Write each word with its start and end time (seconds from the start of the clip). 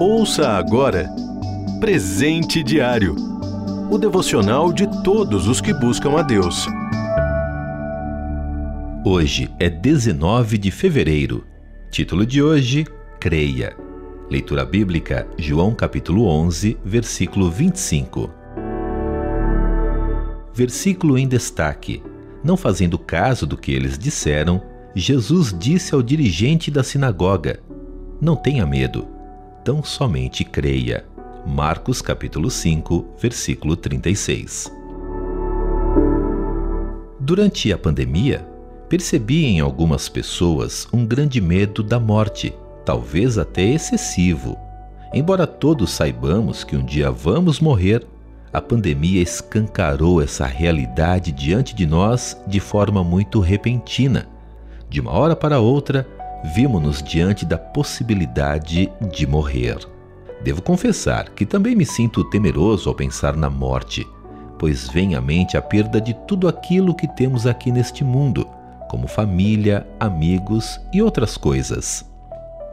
Ouça 0.00 0.48
agora 0.48 1.08
Presente 1.80 2.62
Diário 2.62 3.26
o 3.90 3.98
devocional 3.98 4.72
de 4.72 4.86
todos 5.02 5.46
os 5.46 5.60
que 5.60 5.72
buscam 5.72 6.18
a 6.18 6.22
Deus. 6.22 6.66
Hoje 9.04 9.48
é 9.60 9.70
19 9.70 10.58
de 10.58 10.70
fevereiro. 10.70 11.46
Título 11.90 12.26
de 12.26 12.42
hoje: 12.42 12.84
Creia. 13.20 13.76
Leitura 14.28 14.64
bíblica, 14.64 15.26
João 15.38 15.72
capítulo 15.72 16.26
11, 16.26 16.76
versículo 16.84 17.48
25. 17.48 18.28
Versículo 20.52 21.16
em 21.16 21.28
destaque. 21.28 22.02
Não 22.42 22.56
fazendo 22.56 22.98
caso 22.98 23.46
do 23.46 23.56
que 23.56 23.70
eles 23.72 23.96
disseram, 23.96 24.60
Jesus 24.98 25.52
disse 25.52 25.94
ao 25.94 26.02
dirigente 26.02 26.70
da 26.70 26.82
sinagoga: 26.82 27.60
Não 28.18 28.34
tenha 28.34 28.64
medo, 28.64 29.06
tão 29.62 29.84
somente 29.84 30.42
creia. 30.42 31.04
Marcos 31.46 32.00
capítulo 32.00 32.50
5, 32.50 33.04
versículo 33.20 33.76
36. 33.76 34.72
Durante 37.20 37.70
a 37.70 37.76
pandemia, 37.76 38.48
percebi 38.88 39.44
em 39.44 39.60
algumas 39.60 40.08
pessoas 40.08 40.88
um 40.90 41.04
grande 41.04 41.42
medo 41.42 41.82
da 41.82 42.00
morte, 42.00 42.54
talvez 42.82 43.36
até 43.36 43.64
excessivo. 43.64 44.56
Embora 45.12 45.46
todos 45.46 45.90
saibamos 45.90 46.64
que 46.64 46.74
um 46.74 46.82
dia 46.82 47.10
vamos 47.10 47.60
morrer, 47.60 48.02
a 48.50 48.62
pandemia 48.62 49.20
escancarou 49.20 50.22
essa 50.22 50.46
realidade 50.46 51.32
diante 51.32 51.74
de 51.74 51.84
nós 51.84 52.34
de 52.46 52.60
forma 52.60 53.04
muito 53.04 53.40
repentina. 53.40 54.34
De 54.88 55.00
uma 55.00 55.12
hora 55.12 55.34
para 55.34 55.60
outra, 55.60 56.06
vimos-nos 56.54 57.02
diante 57.02 57.44
da 57.44 57.58
possibilidade 57.58 58.90
de 59.12 59.26
morrer. 59.26 59.78
Devo 60.42 60.62
confessar 60.62 61.30
que 61.30 61.44
também 61.44 61.74
me 61.74 61.84
sinto 61.84 62.22
temeroso 62.24 62.88
ao 62.88 62.94
pensar 62.94 63.36
na 63.36 63.50
morte, 63.50 64.06
pois 64.58 64.88
vem 64.88 65.14
à 65.14 65.20
mente 65.20 65.56
a 65.56 65.62
perda 65.62 66.00
de 66.00 66.14
tudo 66.26 66.46
aquilo 66.46 66.94
que 66.94 67.08
temos 67.08 67.46
aqui 67.46 67.72
neste 67.72 68.04
mundo, 68.04 68.46
como 68.88 69.08
família, 69.08 69.86
amigos 69.98 70.80
e 70.92 71.02
outras 71.02 71.36
coisas. 71.36 72.04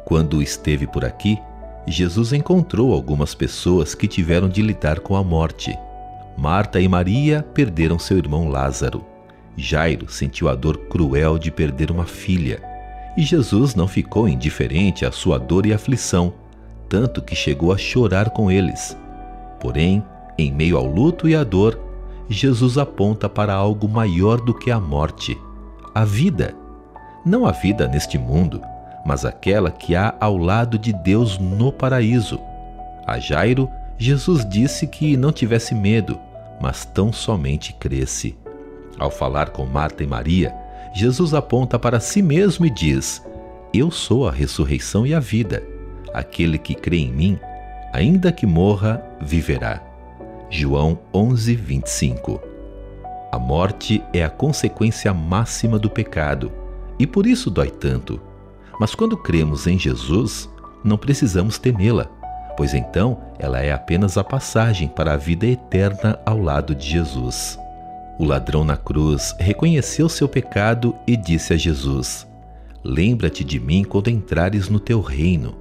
Quando 0.05 0.41
esteve 0.41 0.85
por 0.85 1.03
aqui, 1.03 1.39
Jesus 1.87 2.31
encontrou 2.31 2.93
algumas 2.93 3.33
pessoas 3.33 3.95
que 3.95 4.07
tiveram 4.07 4.47
de 4.47 4.61
lidar 4.61 4.99
com 4.99 5.15
a 5.15 5.23
morte. 5.23 5.77
Marta 6.37 6.79
e 6.79 6.87
Maria 6.87 7.45
perderam 7.53 7.99
seu 7.99 8.17
irmão 8.17 8.47
Lázaro. 8.47 9.12
Jairo 9.55 10.09
sentiu 10.09 10.49
a 10.49 10.55
dor 10.55 10.77
cruel 10.89 11.37
de 11.37 11.51
perder 11.51 11.91
uma 11.91 12.05
filha. 12.05 12.61
E 13.15 13.21
Jesus 13.21 13.75
não 13.75 13.87
ficou 13.87 14.27
indiferente 14.27 15.05
à 15.05 15.11
sua 15.11 15.37
dor 15.37 15.65
e 15.65 15.73
aflição, 15.73 16.33
tanto 16.89 17.21
que 17.21 17.35
chegou 17.35 17.71
a 17.71 17.77
chorar 17.77 18.31
com 18.31 18.49
eles. 18.49 18.97
Porém, 19.59 20.03
em 20.37 20.51
meio 20.51 20.77
ao 20.77 20.85
luto 20.85 21.29
e 21.29 21.35
à 21.35 21.43
dor, 21.43 21.79
Jesus 22.27 22.77
aponta 22.77 23.29
para 23.29 23.53
algo 23.53 23.87
maior 23.87 24.41
do 24.41 24.53
que 24.53 24.71
a 24.71 24.79
morte: 24.79 25.37
a 25.93 26.03
vida. 26.03 26.55
Não 27.25 27.45
a 27.45 27.51
vida 27.51 27.87
neste 27.87 28.17
mundo, 28.17 28.61
mas 29.05 29.23
aquela 29.23 29.71
que 29.71 29.95
há 29.95 30.13
ao 30.19 30.37
lado 30.37 30.77
de 30.77 30.91
Deus 30.91 31.37
no 31.37 31.71
paraíso. 31.71 32.39
A 33.05 33.19
Jairo, 33.19 33.69
Jesus 33.97 34.47
disse 34.47 34.87
que 34.87 35.15
não 35.15 35.31
tivesse 35.31 35.73
medo, 35.73 36.19
mas 36.59 36.83
tão 36.83 37.13
somente 37.13 37.73
cresce. 37.73 38.35
Ao 38.97 39.09
falar 39.09 39.49
com 39.49 39.65
Marta 39.65 40.03
e 40.03 40.07
Maria, 40.07 40.53
Jesus 40.93 41.33
aponta 41.33 41.79
para 41.79 41.99
si 41.99 42.21
mesmo 42.21 42.65
e 42.65 42.69
diz: 42.69 43.25
Eu 43.73 43.89
sou 43.89 44.27
a 44.27 44.31
ressurreição 44.31 45.05
e 45.05 45.13
a 45.13 45.19
vida. 45.19 45.63
Aquele 46.13 46.57
que 46.57 46.75
crê 46.75 46.97
em 46.97 47.11
mim, 47.11 47.39
ainda 47.91 48.31
que 48.31 48.45
morra, 48.45 49.03
viverá. 49.19 49.81
João 50.49 50.99
11, 51.13 51.55
25. 51.55 52.39
A 53.31 53.39
morte 53.39 54.03
é 54.13 54.23
a 54.23 54.29
consequência 54.29 55.11
máxima 55.11 55.79
do 55.79 55.89
pecado 55.89 56.51
e 56.99 57.07
por 57.07 57.25
isso 57.25 57.49
dói 57.49 57.71
tanto. 57.71 58.21
Mas 58.79 58.93
quando 58.93 59.17
cremos 59.17 59.65
em 59.65 59.79
Jesus, 59.79 60.47
não 60.83 60.97
precisamos 60.97 61.57
temê-la, 61.57 62.05
pois 62.55 62.75
então 62.75 63.17
ela 63.39 63.59
é 63.59 63.71
apenas 63.71 64.17
a 64.17 64.23
passagem 64.23 64.87
para 64.87 65.13
a 65.13 65.17
vida 65.17 65.47
eterna 65.47 66.19
ao 66.25 66.37
lado 66.37 66.75
de 66.75 66.91
Jesus. 66.91 67.57
O 68.23 68.25
ladrão 68.25 68.63
na 68.63 68.77
cruz 68.77 69.35
reconheceu 69.37 70.07
seu 70.07 70.29
pecado 70.29 70.95
e 71.05 71.17
disse 71.17 71.51
a 71.51 71.57
Jesus: 71.57 72.25
Lembra-te 72.81 73.43
de 73.43 73.59
mim 73.59 73.83
quando 73.83 74.09
entrares 74.09 74.69
no 74.69 74.79
teu 74.79 75.01
reino. 75.01 75.57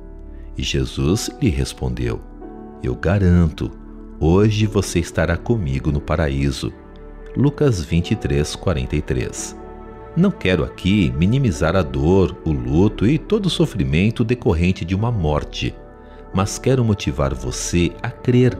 E 0.56 0.62
Jesus 0.62 1.28
lhe 1.42 1.48
respondeu: 1.48 2.20
Eu 2.80 2.94
garanto, 2.94 3.68
hoje 4.20 4.64
você 4.64 5.00
estará 5.00 5.36
comigo 5.36 5.90
no 5.90 6.00
paraíso. 6.00 6.72
Lucas 7.36 7.84
23, 7.84 8.54
43. 8.54 9.58
Não 10.16 10.30
quero 10.30 10.62
aqui 10.62 11.12
minimizar 11.18 11.74
a 11.74 11.82
dor, 11.82 12.40
o 12.44 12.52
luto 12.52 13.08
e 13.08 13.18
todo 13.18 13.46
o 13.46 13.50
sofrimento 13.50 14.22
decorrente 14.22 14.84
de 14.84 14.94
uma 14.94 15.10
morte, 15.10 15.74
mas 16.32 16.60
quero 16.60 16.84
motivar 16.84 17.34
você 17.34 17.90
a 18.00 18.08
crer. 18.08 18.56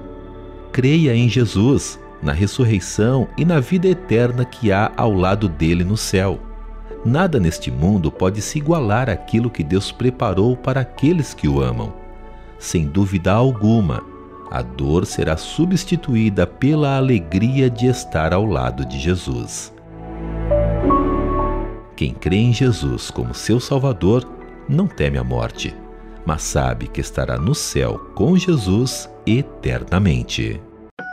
Creia 0.73 1.15
em 1.15 1.29
Jesus, 1.29 2.01
na 2.23 2.33
ressurreição 2.33 3.27
e 3.37 3.45
na 3.45 3.59
vida 3.59 3.89
eterna 3.89 4.45
que 4.45 4.71
há 4.71 4.93
ao 4.97 5.13
lado 5.13 5.49
dele 5.49 5.83
no 5.83 5.97
céu. 5.97 6.39
Nada 7.05 7.41
neste 7.41 7.71
mundo 7.71 8.13
pode 8.13 8.41
se 8.41 8.59
igualar 8.59 9.11
àquilo 9.11 9.51
que 9.51 9.65
Deus 9.65 9.91
preparou 9.91 10.57
para 10.57 10.83
aqueles 10.83 11.35
que 11.35 11.49
o 11.49 11.61
amam. 11.61 11.93
Sem 12.59 12.87
dúvida 12.87 13.33
alguma, 13.33 14.05
a 14.49 14.63
dor 14.63 15.05
será 15.05 15.37
substituída 15.37 16.47
pela 16.47 16.97
alegria 16.97 17.69
de 17.69 17.87
estar 17.87 18.33
ao 18.33 18.47
lado 18.47 18.85
de 18.85 19.01
Jesus. 19.01 19.75
Quem 21.97 22.15
crê 22.15 22.37
em 22.37 22.53
Jesus 22.53 23.11
como 23.11 23.35
seu 23.35 23.59
Salvador 23.59 24.29
não 24.69 24.87
teme 24.87 25.19
a 25.19 25.25
morte, 25.25 25.75
mas 26.25 26.43
sabe 26.43 26.87
que 26.87 27.01
estará 27.01 27.37
no 27.37 27.55
céu 27.55 27.99
com 28.15 28.37
Jesus 28.37 29.11
eternamente. 29.27 30.61